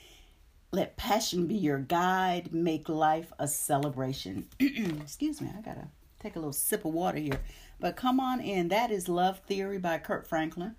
Let 0.73 0.97
passion 0.97 1.47
be 1.47 1.57
your 1.57 1.79
guide. 1.79 2.53
Make 2.53 2.89
life 2.89 3.33
a 3.39 3.49
celebration. 3.49 4.49
Excuse 4.61 5.41
me, 5.41 5.51
I 5.57 5.61
gotta 5.61 5.89
take 6.21 6.37
a 6.37 6.39
little 6.39 6.53
sip 6.53 6.85
of 6.85 6.93
water 6.93 7.19
here. 7.19 7.41
But 7.79 7.97
come 7.97 8.21
on 8.21 8.41
in. 8.41 8.69
That 8.69 8.91
is 8.91 9.09
Love 9.09 9.41
Theory 9.41 9.79
by 9.79 9.99
Kirk 9.99 10.27
Franklin. 10.27 10.77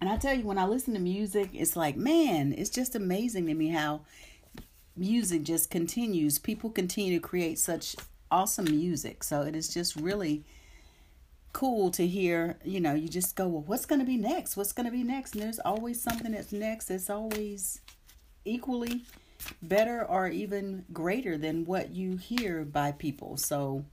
And 0.00 0.10
I 0.10 0.16
tell 0.16 0.34
you, 0.34 0.44
when 0.44 0.58
I 0.58 0.66
listen 0.66 0.94
to 0.94 1.00
music, 1.00 1.50
it's 1.52 1.76
like, 1.76 1.96
man, 1.96 2.52
it's 2.56 2.70
just 2.70 2.96
amazing 2.96 3.46
to 3.46 3.54
me 3.54 3.68
how 3.68 4.00
music 4.96 5.44
just 5.44 5.70
continues. 5.70 6.38
People 6.38 6.70
continue 6.70 7.18
to 7.18 7.26
create 7.26 7.58
such 7.58 7.94
awesome 8.32 8.64
music. 8.64 9.22
So 9.22 9.42
it 9.42 9.54
is 9.54 9.72
just 9.72 9.94
really 9.94 10.42
cool 11.52 11.90
to 11.92 12.06
hear, 12.06 12.56
you 12.64 12.80
know, 12.80 12.94
you 12.94 13.08
just 13.08 13.36
go, 13.36 13.46
well, 13.46 13.62
what's 13.66 13.86
going 13.86 14.00
to 14.00 14.06
be 14.06 14.16
next? 14.16 14.56
What's 14.56 14.72
going 14.72 14.86
to 14.86 14.92
be 14.92 15.04
next? 15.04 15.34
And 15.34 15.42
there's 15.42 15.58
always 15.60 16.00
something 16.02 16.32
that's 16.32 16.52
next 16.52 16.86
that's 16.86 17.10
always 17.10 17.80
equally 18.44 19.04
better 19.60 20.04
or 20.04 20.28
even 20.28 20.84
greater 20.92 21.36
than 21.36 21.66
what 21.66 21.90
you 21.90 22.16
hear 22.16 22.64
by 22.64 22.92
people. 22.92 23.36
So 23.36 23.84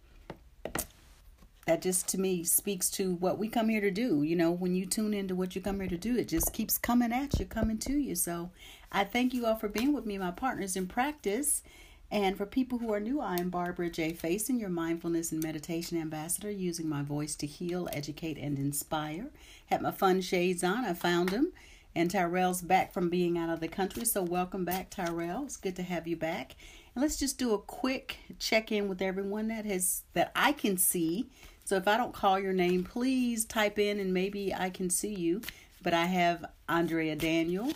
that 1.66 1.82
just 1.82 2.08
to 2.10 2.20
me 2.20 2.44
speaks 2.44 2.90
to 2.92 3.14
what 3.16 3.38
we 3.38 3.48
come 3.48 3.70
here 3.70 3.82
to 3.82 3.92
do. 3.92 4.24
You 4.24 4.36
know, 4.36 4.52
when 4.52 4.74
you 4.74 4.86
tune 4.86 5.14
into 5.14 5.36
what 5.36 5.56
you 5.56 5.62
come 5.62 5.80
here 5.80 5.90
to 5.90 5.98
do, 5.98 6.18
it 6.18 6.28
just 6.28 6.54
keeps 6.54 6.78
coming 6.78 7.12
at 7.12 7.40
you, 7.40 7.46
coming 7.46 7.78
to 7.80 7.94
you. 7.94 8.16
So 8.16 8.52
I 8.92 9.04
thank 9.04 9.34
you 9.34 9.46
all 9.46 9.56
for 9.56 9.68
being 9.68 9.94
with 9.94 10.06
me, 10.06 10.18
my 10.18 10.32
partners 10.32 10.76
in 10.76 10.88
practice. 10.88 11.62
And 12.12 12.36
for 12.36 12.48
people 12.48 12.80
who 12.80 12.92
are 12.92 13.00
new, 13.00 13.22
I 13.22 13.36
am 13.36 13.52
Barbara 13.52 13.92
J. 13.92 14.14
Faison, 14.14 14.60
your 14.60 14.70
mindfulness 14.70 15.32
and 15.32 15.44
meditation 15.44 15.96
ambassador, 16.02 16.50
using 16.50 16.90
my 16.90 17.04
voice 17.04 17.36
to 17.36 17.46
heal, 17.46 17.88
educate, 17.94 18.38
and 18.38 18.58
inspire. 18.58 19.28
Had 19.68 19.84
my 19.84 19.92
fun 19.92 20.22
shades 20.22 20.64
on, 20.64 20.86
I 20.86 20.94
found 20.94 21.30
them. 21.30 21.54
And 21.96 22.10
Tyrell's 22.10 22.64
back 22.64 22.92
from 22.94 23.10
being 23.10 23.38
out 23.38 23.50
of 23.50 23.60
the 23.60 23.68
country, 23.68 24.06
so 24.06 24.24
welcome 24.24 24.66
back, 24.66 24.90
Tyrell. 24.90 25.44
It's 25.44 25.58
good 25.58 25.76
to 25.76 25.84
have 25.84 26.08
you 26.08 26.16
back. 26.16 26.56
And 26.96 27.04
let's 27.04 27.18
just 27.18 27.38
do 27.38 27.54
a 27.54 27.60
quick 27.60 28.18
check 28.40 28.72
in 28.72 28.88
with 28.88 29.04
everyone 29.04 29.48
that 29.50 29.66
has 29.66 30.02
that 30.14 30.32
I 30.36 30.52
can 30.54 30.78
see. 30.78 31.30
So 31.64 31.76
if 31.76 31.88
I 31.88 31.96
don't 31.96 32.14
call 32.14 32.40
your 32.40 32.54
name, 32.54 32.84
please 32.84 33.46
type 33.46 33.78
in 33.78 34.00
and 34.00 34.16
maybe 34.16 34.52
I 34.52 34.72
can 34.72 34.90
see 34.90 35.14
you. 35.14 35.42
But 35.84 35.94
I 35.94 36.06
have 36.06 36.44
Andrea 36.68 37.16
Daniel. 37.16 37.72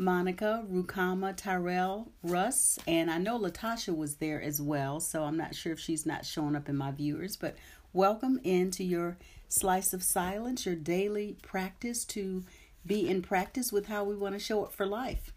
Monica, 0.00 0.64
Rukama, 0.70 1.36
Tyrell, 1.36 2.12
Russ, 2.22 2.78
and 2.86 3.10
I 3.10 3.18
know 3.18 3.36
Latasha 3.36 3.94
was 3.94 4.14
there 4.16 4.40
as 4.40 4.62
well, 4.62 5.00
so 5.00 5.24
I'm 5.24 5.36
not 5.36 5.56
sure 5.56 5.72
if 5.72 5.80
she's 5.80 6.06
not 6.06 6.24
showing 6.24 6.54
up 6.54 6.68
in 6.68 6.76
my 6.76 6.92
viewers, 6.92 7.36
but 7.36 7.56
welcome 7.92 8.40
into 8.44 8.84
your 8.84 9.18
slice 9.48 9.92
of 9.92 10.04
silence, 10.04 10.64
your 10.64 10.76
daily 10.76 11.36
practice 11.42 12.04
to 12.04 12.44
be 12.86 13.08
in 13.08 13.22
practice 13.22 13.72
with 13.72 13.88
how 13.88 14.04
we 14.04 14.14
want 14.14 14.36
to 14.36 14.38
show 14.38 14.62
up 14.62 14.72
for 14.72 14.86
life. 14.86 15.32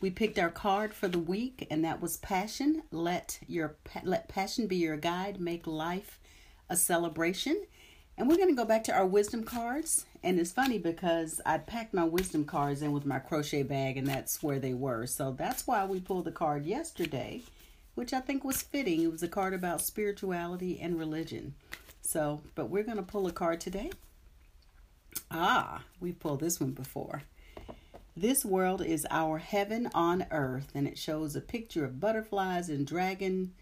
We 0.00 0.08
picked 0.08 0.38
our 0.38 0.50
card 0.50 0.94
for 0.94 1.08
the 1.08 1.18
week, 1.18 1.66
and 1.70 1.84
that 1.84 2.00
was 2.00 2.16
passion. 2.16 2.84
Let 2.90 3.38
your 3.46 3.76
let 4.02 4.28
passion 4.28 4.66
be 4.66 4.76
your 4.76 4.96
guide. 4.96 5.40
Make 5.40 5.66
life 5.66 6.18
a 6.70 6.76
celebration. 6.76 7.66
And 8.16 8.28
we're 8.28 8.36
going 8.36 8.48
to 8.48 8.54
go 8.54 8.64
back 8.64 8.84
to 8.84 8.94
our 8.94 9.06
wisdom 9.06 9.44
cards. 9.44 10.06
And 10.26 10.40
it's 10.40 10.50
funny 10.50 10.78
because 10.78 11.40
I 11.46 11.58
packed 11.58 11.94
my 11.94 12.02
wisdom 12.02 12.46
cards 12.46 12.82
in 12.82 12.90
with 12.90 13.06
my 13.06 13.20
crochet 13.20 13.62
bag, 13.62 13.96
and 13.96 14.08
that's 14.08 14.42
where 14.42 14.58
they 14.58 14.74
were. 14.74 15.06
So 15.06 15.30
that's 15.30 15.68
why 15.68 15.84
we 15.84 16.00
pulled 16.00 16.24
the 16.24 16.32
card 16.32 16.66
yesterday, 16.66 17.42
which 17.94 18.12
I 18.12 18.18
think 18.18 18.42
was 18.42 18.60
fitting. 18.60 19.02
It 19.02 19.12
was 19.12 19.22
a 19.22 19.28
card 19.28 19.54
about 19.54 19.82
spirituality 19.82 20.80
and 20.80 20.98
religion. 20.98 21.54
So, 22.02 22.40
but 22.56 22.68
we're 22.68 22.82
going 22.82 22.96
to 22.96 23.04
pull 23.04 23.28
a 23.28 23.32
card 23.32 23.60
today. 23.60 23.92
Ah, 25.30 25.82
we 26.00 26.10
pulled 26.10 26.40
this 26.40 26.58
one 26.58 26.72
before. 26.72 27.22
This 28.16 28.44
world 28.44 28.82
is 28.82 29.06
our 29.08 29.38
heaven 29.38 29.88
on 29.94 30.26
earth, 30.32 30.72
and 30.74 30.88
it 30.88 30.98
shows 30.98 31.36
a 31.36 31.40
picture 31.40 31.84
of 31.84 32.00
butterflies 32.00 32.68
and 32.68 32.84
dragon 32.84 33.52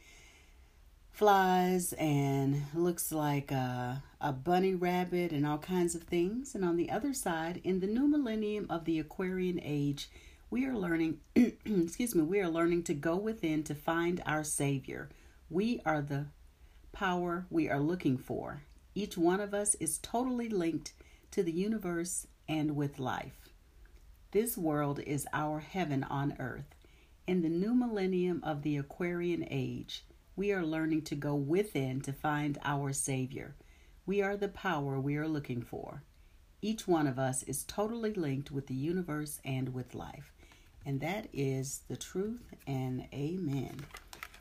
flies 1.12 1.92
and 1.92 2.64
looks 2.74 3.12
like 3.12 3.52
a, 3.52 4.02
a 4.24 4.32
bunny 4.32 4.74
rabbit 4.74 5.32
and 5.32 5.46
all 5.46 5.58
kinds 5.58 5.94
of 5.94 6.04
things. 6.04 6.54
And 6.54 6.64
on 6.64 6.76
the 6.76 6.90
other 6.90 7.12
side, 7.12 7.60
in 7.62 7.80
the 7.80 7.86
new 7.86 8.08
millennium 8.08 8.66
of 8.70 8.86
the 8.86 8.98
Aquarian 8.98 9.60
age, 9.62 10.08
we 10.48 10.64
are 10.64 10.74
learning, 10.74 11.18
excuse 11.36 12.14
me, 12.14 12.22
we 12.22 12.40
are 12.40 12.48
learning 12.48 12.84
to 12.84 12.94
go 12.94 13.16
within 13.16 13.62
to 13.64 13.74
find 13.74 14.22
our 14.24 14.42
Savior. 14.42 15.10
We 15.50 15.82
are 15.84 16.00
the 16.00 16.28
power 16.90 17.44
we 17.50 17.68
are 17.68 17.80
looking 17.80 18.16
for. 18.16 18.62
Each 18.94 19.18
one 19.18 19.40
of 19.40 19.52
us 19.52 19.74
is 19.74 19.98
totally 19.98 20.48
linked 20.48 20.94
to 21.32 21.42
the 21.42 21.52
universe 21.52 22.26
and 22.48 22.74
with 22.74 22.98
life. 22.98 23.50
This 24.30 24.56
world 24.56 25.00
is 25.00 25.26
our 25.34 25.60
heaven 25.60 26.02
on 26.02 26.36
earth. 26.38 26.74
In 27.26 27.42
the 27.42 27.50
new 27.50 27.74
millennium 27.74 28.40
of 28.42 28.62
the 28.62 28.78
Aquarian 28.78 29.46
age, 29.50 30.06
we 30.34 30.50
are 30.50 30.64
learning 30.64 31.02
to 31.02 31.14
go 31.14 31.34
within 31.34 32.00
to 32.00 32.12
find 32.12 32.58
our 32.64 32.94
Savior. 32.94 33.54
We 34.06 34.20
are 34.20 34.36
the 34.36 34.48
power 34.48 35.00
we 35.00 35.16
are 35.16 35.26
looking 35.26 35.62
for. 35.62 36.02
Each 36.60 36.86
one 36.86 37.06
of 37.06 37.18
us 37.18 37.42
is 37.44 37.64
totally 37.64 38.12
linked 38.12 38.50
with 38.50 38.66
the 38.66 38.74
universe 38.74 39.40
and 39.44 39.72
with 39.72 39.94
life. 39.94 40.32
And 40.84 41.00
that 41.00 41.28
is 41.32 41.80
the 41.88 41.96
truth 41.96 42.52
and 42.66 43.06
amen. 43.14 43.80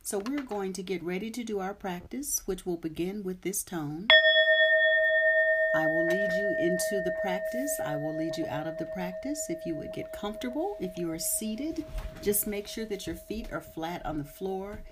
So 0.02 0.20
we're 0.20 0.42
going 0.42 0.74
to 0.74 0.84
get 0.84 1.02
ready 1.02 1.32
to 1.32 1.46
do 1.46 1.60
our 1.60 1.74
practice, 1.74 2.42
which 2.46 2.66
will 2.66 2.76
begin 2.76 3.24
with 3.24 3.42
this 3.42 3.64
tone. 3.64 4.10
I 5.76 5.88
will 5.88 6.06
lead 6.08 6.30
you 6.34 6.56
into 6.60 7.02
the 7.06 7.16
practice. 7.22 7.80
I 7.86 7.96
will 7.96 8.18
lead 8.18 8.36
you 8.38 8.46
out 8.48 8.68
of 8.68 8.78
the 8.78 8.86
practice. 8.88 9.40
If 9.48 9.66
you 9.66 9.76
would 9.76 9.94
get 9.94 10.12
comfortable, 10.12 10.76
if 10.82 10.98
you 10.98 11.10
are 11.10 11.20
seated, 11.20 11.86
just 12.22 12.48
make 12.48 12.68
sure 12.68 12.86
that 12.86 13.08
your 13.08 13.16
feet 13.16 13.48
are 13.54 13.62
flat 13.62 14.06
on 14.06 14.18
the 14.18 14.26
floor 14.26 14.84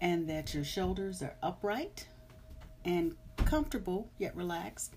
and 0.00 0.26
that 0.30 0.54
your 0.54 0.64
shoulders 0.64 1.22
are 1.22 1.34
upright 1.42 2.08
and 2.86 3.14
comfortable 3.46 4.10
yet 4.18 4.36
relaxed, 4.36 4.94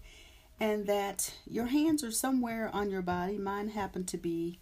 and 0.60 0.88
that 0.88 1.34
your 1.46 1.68
hands 1.68 2.04
are 2.04 2.12
somewhere 2.12 2.70
on 2.74 2.90
your 2.90 3.02
body. 3.02 3.38
Mine 3.38 3.70
happen 3.70 4.04
to 4.06 4.18
be 4.18 4.60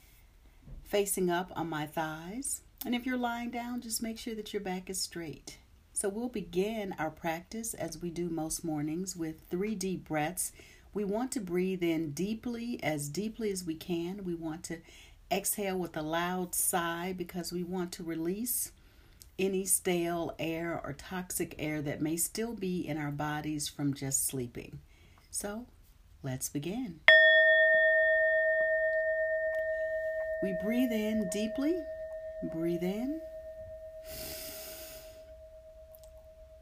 facing 0.83 1.29
up 1.29 1.51
on 1.55 1.69
my 1.69 1.85
thighs. 1.85 2.61
And 2.85 2.93
if 2.93 3.05
you're 3.05 3.17
lying 3.17 3.49
down, 3.49 3.81
just 3.81 4.03
make 4.03 4.19
sure 4.19 4.35
that 4.35 4.53
your 4.53 4.61
back 4.61 4.89
is 4.89 5.01
straight. 5.01 5.57
So 5.93 6.09
we'll 6.09 6.29
begin 6.29 6.93
our 6.99 7.09
practice 7.09 7.73
as 7.73 7.99
we 7.99 8.11
do 8.11 8.29
most 8.29 8.63
mornings 8.63 9.15
with 9.15 9.35
three 9.49 9.73
deep 9.73 10.07
breaths. 10.07 10.51
We 10.93 11.03
want 11.03 11.31
to 11.31 11.39
breathe 11.39 11.81
in 11.81 12.11
deeply, 12.11 12.79
as 12.83 13.09
deeply 13.09 13.51
as 13.51 13.63
we 13.63 13.73
can. 13.73 14.23
We 14.23 14.35
want 14.35 14.63
to 14.65 14.77
exhale 15.31 15.77
with 15.77 15.97
a 15.97 16.03
loud 16.03 16.53
sigh 16.53 17.15
because 17.17 17.51
we 17.51 17.63
want 17.63 17.91
to 17.93 18.03
release 18.03 18.71
any 19.39 19.65
stale 19.65 20.33
air 20.39 20.81
or 20.83 20.93
toxic 20.93 21.55
air 21.59 21.81
that 21.81 22.01
may 22.01 22.17
still 22.17 22.53
be 22.53 22.87
in 22.87 22.97
our 22.97 23.11
bodies 23.11 23.67
from 23.67 23.93
just 23.93 24.25
sleeping. 24.25 24.79
So 25.29 25.65
let's 26.23 26.49
begin. 26.49 26.99
We 30.41 30.55
breathe 30.63 30.91
in 30.91 31.29
deeply, 31.31 31.75
breathe 32.53 32.83
in, 32.83 33.19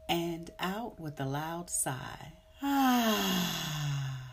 and 0.08 0.50
out 0.58 0.98
with 0.98 1.20
a 1.20 1.26
loud 1.26 1.70
sigh. 1.70 2.32
Ah. 2.62 4.32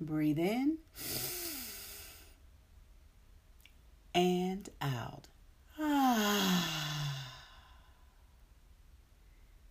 breathe 0.00 0.38
in 0.38 0.78
and 4.14 4.68
out. 4.80 5.26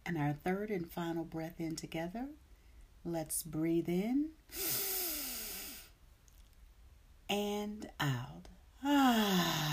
and 0.10 0.18
our 0.18 0.34
third 0.50 0.72
and 0.72 0.92
final 0.92 1.24
breath 1.24 1.60
in 1.60 1.76
together. 1.76 2.26
Let's 3.06 3.44
breathe 3.44 3.88
in 3.88 4.30
and 7.30 7.88
out. 8.00 8.48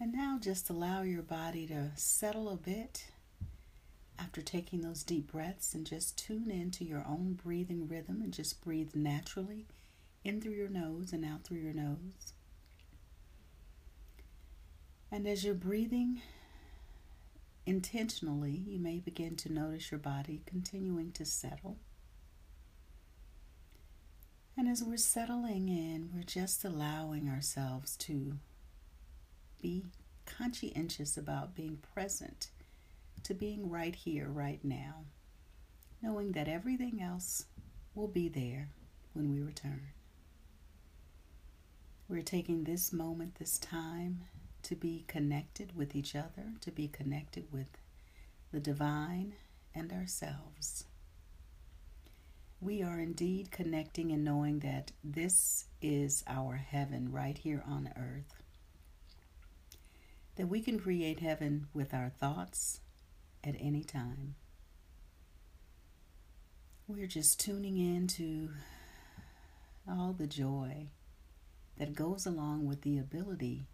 And 0.00 0.12
now 0.12 0.38
just 0.38 0.68
allow 0.68 1.00
your 1.00 1.22
body 1.22 1.66
to 1.68 1.92
settle 1.94 2.50
a 2.50 2.56
bit 2.56 3.06
after 4.18 4.42
taking 4.42 4.82
those 4.82 5.02
deep 5.02 5.32
breaths 5.32 5.72
and 5.72 5.86
just 5.86 6.18
tune 6.18 6.50
into 6.50 6.84
your 6.84 7.06
own 7.08 7.38
breathing 7.42 7.88
rhythm 7.88 8.20
and 8.20 8.30
just 8.30 8.62
breathe 8.62 8.90
naturally 8.94 9.64
in 10.22 10.42
through 10.42 10.52
your 10.52 10.68
nose 10.68 11.14
and 11.14 11.24
out 11.24 11.44
through 11.44 11.60
your 11.60 11.72
nose. 11.72 12.33
And 15.14 15.28
as 15.28 15.44
you're 15.44 15.54
breathing 15.54 16.22
intentionally, 17.66 18.64
you 18.66 18.80
may 18.80 18.98
begin 18.98 19.36
to 19.36 19.52
notice 19.52 19.92
your 19.92 20.00
body 20.00 20.42
continuing 20.44 21.12
to 21.12 21.24
settle. 21.24 21.76
And 24.56 24.66
as 24.66 24.82
we're 24.82 24.96
settling 24.96 25.68
in, 25.68 26.10
we're 26.12 26.24
just 26.24 26.64
allowing 26.64 27.28
ourselves 27.28 27.96
to 27.98 28.38
be 29.62 29.84
conscientious 30.26 31.16
about 31.16 31.54
being 31.54 31.78
present, 31.94 32.48
to 33.22 33.34
being 33.34 33.70
right 33.70 33.94
here, 33.94 34.26
right 34.26 34.64
now, 34.64 35.04
knowing 36.02 36.32
that 36.32 36.48
everything 36.48 37.00
else 37.00 37.44
will 37.94 38.08
be 38.08 38.28
there 38.28 38.70
when 39.12 39.30
we 39.30 39.40
return. 39.40 39.90
We're 42.08 42.22
taking 42.22 42.64
this 42.64 42.92
moment, 42.92 43.36
this 43.36 43.60
time, 43.60 44.22
to 44.64 44.74
be 44.74 45.04
connected 45.06 45.76
with 45.76 45.94
each 45.94 46.16
other, 46.16 46.54
to 46.60 46.70
be 46.70 46.88
connected 46.88 47.46
with 47.52 47.66
the 48.52 48.60
divine 48.60 49.34
and 49.74 49.92
ourselves. 49.92 50.84
We 52.60 52.82
are 52.82 52.98
indeed 52.98 53.50
connecting 53.50 54.10
and 54.10 54.24
knowing 54.24 54.60
that 54.60 54.92
this 55.02 55.66
is 55.82 56.24
our 56.26 56.56
heaven 56.56 57.12
right 57.12 57.36
here 57.36 57.62
on 57.66 57.90
earth. 57.96 58.42
That 60.36 60.48
we 60.48 60.60
can 60.60 60.78
create 60.78 61.20
heaven 61.20 61.66
with 61.74 61.92
our 61.92 62.08
thoughts 62.08 62.80
at 63.42 63.54
any 63.60 63.84
time. 63.84 64.34
We're 66.88 67.06
just 67.06 67.38
tuning 67.38 67.76
in 67.76 68.06
to 68.08 68.50
all 69.88 70.12
the 70.12 70.26
joy 70.26 70.88
that 71.78 71.94
goes 71.94 72.24
along 72.24 72.66
with 72.66 72.82
the 72.82 72.98
ability 72.98 73.66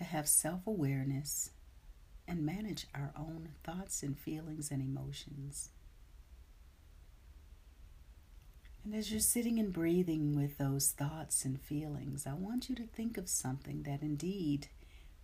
to 0.00 0.04
have 0.06 0.26
self 0.26 0.66
awareness 0.66 1.50
and 2.26 2.44
manage 2.44 2.86
our 2.94 3.12
own 3.14 3.50
thoughts 3.62 4.02
and 4.02 4.18
feelings 4.18 4.70
and 4.70 4.80
emotions. 4.80 5.68
And 8.82 8.94
as 8.94 9.10
you're 9.10 9.20
sitting 9.20 9.58
and 9.58 9.70
breathing 9.70 10.34
with 10.34 10.56
those 10.56 10.92
thoughts 10.92 11.44
and 11.44 11.60
feelings, 11.60 12.26
I 12.26 12.32
want 12.32 12.70
you 12.70 12.74
to 12.76 12.86
think 12.86 13.18
of 13.18 13.28
something 13.28 13.82
that 13.82 14.00
indeed 14.00 14.68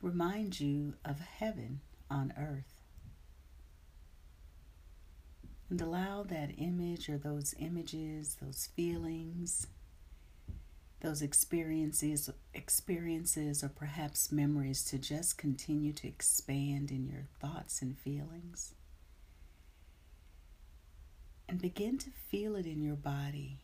reminds 0.02 0.60
you 0.60 0.92
of 1.06 1.20
heaven 1.20 1.80
on 2.10 2.34
earth. 2.38 2.82
And 5.70 5.80
allow 5.80 6.22
that 6.24 6.50
image 6.58 7.08
or 7.08 7.16
those 7.16 7.54
images, 7.58 8.36
those 8.42 8.68
feelings, 8.76 9.68
those 11.06 11.22
experiences 11.22 12.28
experiences 12.52 13.62
or 13.62 13.68
perhaps 13.68 14.32
memories 14.32 14.82
to 14.82 14.98
just 14.98 15.38
continue 15.38 15.92
to 15.92 16.08
expand 16.08 16.90
in 16.90 17.06
your 17.06 17.28
thoughts 17.40 17.80
and 17.80 17.96
feelings. 17.96 18.74
And 21.48 21.62
begin 21.62 21.96
to 21.98 22.10
feel 22.10 22.56
it 22.56 22.66
in 22.66 22.82
your 22.82 22.96
body 22.96 23.60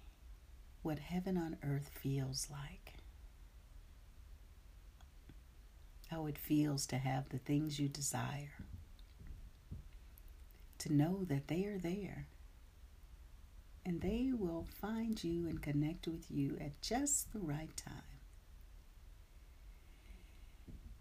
what 0.83 1.01
heaven 1.01 1.37
on 1.37 1.57
earth 1.65 1.91
feels 2.01 2.47
like. 2.49 2.95
How 6.13 6.27
it 6.27 6.39
feels 6.39 6.87
to 6.87 6.97
have 6.97 7.29
the 7.31 7.39
things 7.39 7.81
you 7.81 7.89
desire. 7.89 8.55
To 10.79 10.93
know 10.93 11.25
that 11.25 11.49
they 11.49 11.65
are 11.65 11.79
there 11.79 12.29
and 13.85 14.01
they 14.01 14.31
will 14.33 14.67
find 14.81 15.23
you 15.23 15.49
and 15.49 15.63
connect 15.63 16.07
with 16.07 16.31
you 16.31 16.57
at 16.61 16.81
just 16.81 17.33
the 17.33 17.41
right 17.41 17.77
time. 17.77 18.03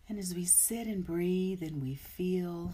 And 0.10 0.20
as 0.20 0.34
we 0.36 0.46
sit 0.46 0.88
and 0.88 1.06
breathe 1.06 1.62
and 1.62 1.82
we 1.82 1.96
feel 1.96 2.74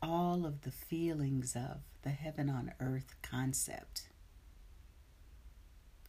all 0.00 0.46
of 0.46 0.62
the 0.62 0.70
feelings 0.70 1.54
of 1.56 1.80
the 2.02 2.10
heaven 2.10 2.48
on 2.48 2.72
earth 2.80 3.16
concept, 3.22 4.08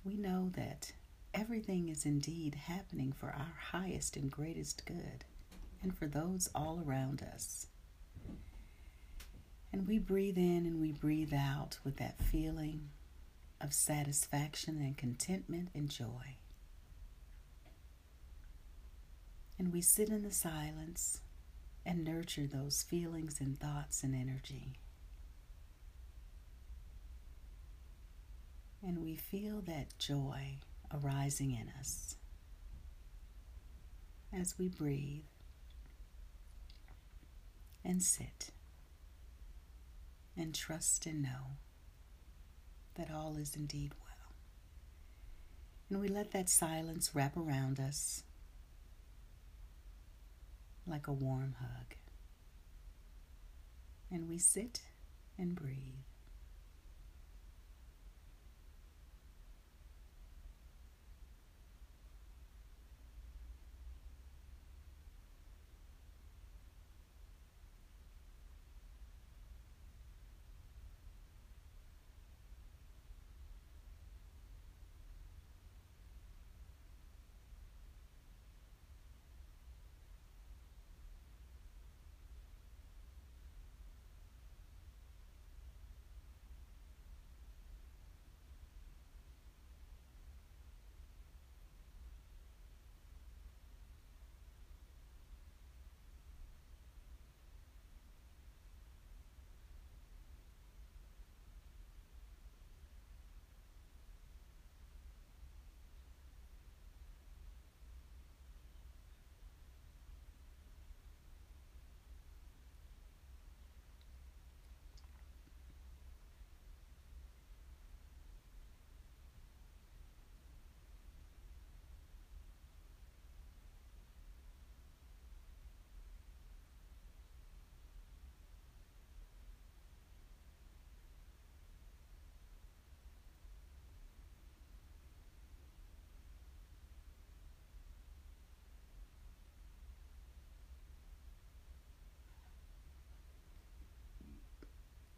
we 0.03 0.15
know 0.15 0.51
that 0.55 0.93
everything 1.33 1.89
is 1.89 2.05
indeed 2.05 2.55
happening 2.55 3.11
for 3.11 3.27
our 3.27 3.53
highest 3.71 4.15
and 4.15 4.31
greatest 4.31 4.85
good 4.85 5.25
and 5.81 5.97
for 5.97 6.07
those 6.07 6.47
all 6.55 6.81
around 6.85 7.21
us. 7.21 7.67
And 9.73 9.87
we 9.87 9.99
breathe 9.99 10.37
in 10.37 10.65
and 10.65 10.79
we 10.79 10.93
breathe 10.93 11.33
out 11.33 11.79
with 11.83 11.97
that 11.97 12.21
feeling 12.31 12.91
of 13.65 13.73
satisfaction 13.73 14.77
and 14.77 14.95
contentment 14.95 15.69
and 15.73 15.89
joy. 15.89 16.37
And 19.57 19.73
we 19.73 19.81
sit 19.81 20.09
in 20.09 20.21
the 20.21 20.31
silence 20.31 21.21
and 21.83 22.03
nurture 22.03 22.45
those 22.45 22.83
feelings 22.83 23.41
and 23.41 23.59
thoughts 23.59 24.03
and 24.03 24.13
energy. 24.13 24.73
And 28.85 29.03
we 29.03 29.15
feel 29.15 29.61
that 29.61 29.97
joy 29.97 30.59
arising 30.93 31.51
in 31.51 31.71
us 31.79 32.17
as 34.31 34.59
we 34.59 34.69
breathe 34.69 35.23
and 37.83 38.03
sit 38.03 38.51
and 40.37 40.53
trust 40.53 41.07
and 41.07 41.23
know 41.23 41.57
that 42.95 43.11
all 43.11 43.37
is 43.37 43.55
indeed 43.55 43.91
well. 43.99 44.35
And 45.89 46.01
we 46.01 46.07
let 46.07 46.31
that 46.31 46.49
silence 46.49 47.11
wrap 47.13 47.37
around 47.37 47.79
us 47.79 48.23
like 50.87 51.07
a 51.07 51.13
warm 51.13 51.55
hug. 51.59 51.95
And 54.11 54.29
we 54.29 54.37
sit 54.37 54.81
and 55.37 55.55
breathe. 55.55 56.05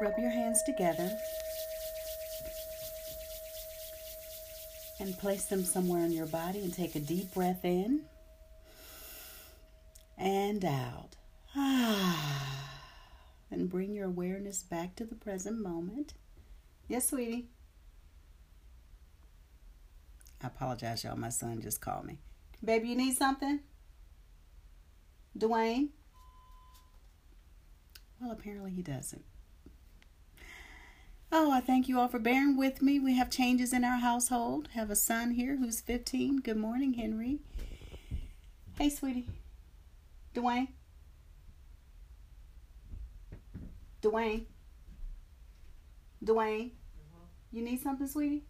Rub 0.00 0.18
your 0.18 0.30
hands 0.30 0.62
together 0.62 1.14
and 4.98 5.18
place 5.18 5.44
them 5.44 5.62
somewhere 5.62 6.06
in 6.06 6.10
your 6.12 6.24
body 6.26 6.60
and 6.60 6.72
take 6.72 6.96
a 6.96 7.00
deep 7.00 7.34
breath 7.34 7.64
in 7.64 8.00
and 10.16 10.64
out. 10.64 11.16
And 13.52 13.68
bring 13.68 13.92
your 13.92 14.06
awareness 14.06 14.62
back 14.62 14.94
to 14.94 15.04
the 15.04 15.16
present 15.16 15.60
moment. 15.60 16.14
Yes, 16.86 17.08
sweetie. 17.08 17.48
I 20.40 20.46
apologize, 20.46 21.02
y'all. 21.02 21.16
My 21.16 21.30
son 21.30 21.60
just 21.60 21.80
called 21.80 22.04
me. 22.06 22.18
Baby, 22.64 22.90
you 22.90 22.96
need 22.96 23.16
something? 23.16 23.58
Dwayne? 25.36 25.88
Well, 28.20 28.30
apparently 28.30 28.70
he 28.70 28.82
doesn't. 28.82 29.24
Oh, 31.32 31.52
I 31.52 31.60
thank 31.60 31.88
you 31.88 32.00
all 32.00 32.08
for 32.08 32.18
bearing 32.18 32.56
with 32.56 32.82
me. 32.82 32.98
We 32.98 33.14
have 33.14 33.30
changes 33.30 33.72
in 33.72 33.84
our 33.84 33.98
household. 33.98 34.68
Have 34.74 34.90
a 34.90 34.96
son 34.96 35.30
here 35.30 35.56
who's 35.56 35.80
15. 35.80 36.38
Good 36.38 36.56
morning, 36.56 36.94
Henry. 36.94 37.38
Hey, 38.76 38.90
sweetie. 38.90 39.28
Dwayne? 40.34 40.68
Dwayne? 44.02 44.46
Dwayne? 46.24 46.72
You 47.52 47.62
need 47.62 47.80
something, 47.80 48.08
sweetie? 48.08 48.42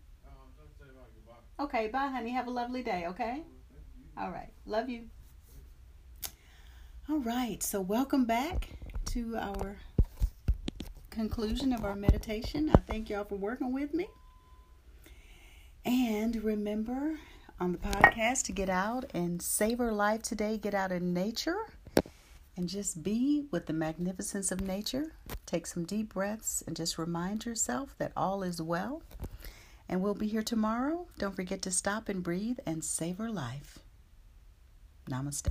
Okay, 1.58 1.88
bye, 1.88 2.08
honey. 2.08 2.30
Have 2.30 2.46
a 2.46 2.50
lovely 2.50 2.82
day, 2.82 3.04
okay? 3.08 3.42
All 4.16 4.30
right. 4.30 4.52
Love 4.64 4.88
you. 4.88 5.02
All 7.10 7.18
right. 7.18 7.62
So, 7.62 7.82
welcome 7.82 8.24
back 8.24 8.70
to 9.06 9.36
our 9.36 9.76
conclusion 11.10 11.72
of 11.72 11.84
our 11.84 11.96
meditation. 11.96 12.70
I 12.70 12.78
thank 12.80 13.10
y'all 13.10 13.24
for 13.24 13.36
working 13.36 13.72
with 13.72 13.92
me. 13.92 14.08
And 15.84 16.42
remember 16.42 17.18
on 17.58 17.72
the 17.72 17.78
podcast 17.78 18.44
to 18.44 18.52
get 18.52 18.70
out 18.70 19.04
and 19.12 19.42
savor 19.42 19.92
life 19.92 20.22
today, 20.22 20.56
get 20.56 20.74
out 20.74 20.92
in 20.92 21.12
nature 21.12 21.58
and 22.56 22.68
just 22.68 23.02
be 23.02 23.46
with 23.50 23.66
the 23.66 23.72
magnificence 23.72 24.52
of 24.52 24.60
nature. 24.60 25.12
Take 25.46 25.66
some 25.66 25.84
deep 25.84 26.14
breaths 26.14 26.62
and 26.66 26.76
just 26.76 26.98
remind 26.98 27.44
yourself 27.44 27.94
that 27.98 28.12
all 28.16 28.42
is 28.42 28.62
well. 28.62 29.02
And 29.88 30.02
we'll 30.02 30.14
be 30.14 30.28
here 30.28 30.42
tomorrow. 30.42 31.06
Don't 31.18 31.34
forget 31.34 31.62
to 31.62 31.70
stop 31.70 32.08
and 32.08 32.22
breathe 32.22 32.58
and 32.64 32.84
savor 32.84 33.30
life. 33.30 33.78
Namaste. 35.10 35.50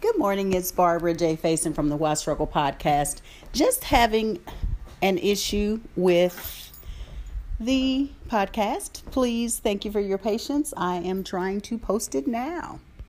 Good 0.00 0.18
morning. 0.18 0.52
It's 0.52 0.72
Barbara 0.72 1.14
J. 1.14 1.36
Faison 1.36 1.72
from 1.72 1.88
the 1.88 1.96
Why 1.96 2.14
Struggle 2.14 2.46
podcast. 2.46 3.20
Just 3.52 3.84
having 3.84 4.40
an 5.02 5.18
issue 5.18 5.80
with 5.96 6.72
the 7.60 8.08
podcast. 8.28 9.04
Please, 9.10 9.58
thank 9.58 9.84
you 9.84 9.92
for 9.92 10.00
your 10.00 10.18
patience. 10.18 10.72
I 10.76 10.96
am 10.96 11.22
trying 11.24 11.60
to 11.62 11.76
post 11.76 12.14
it 12.14 12.26
now. 12.26 12.80